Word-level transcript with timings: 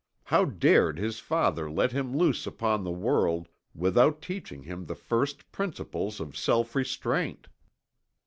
How 0.23 0.45
dared 0.45 0.97
his 0.97 1.19
father 1.19 1.69
let 1.69 1.91
him 1.91 2.17
loose 2.17 2.47
upon 2.47 2.83
the 2.83 2.89
world 2.89 3.47
without 3.75 4.19
teaching 4.19 4.63
him 4.63 4.85
the 4.87 4.95
first 4.95 5.51
principles 5.51 6.19
of 6.19 6.35
self 6.35 6.73
restraint? 6.75 7.47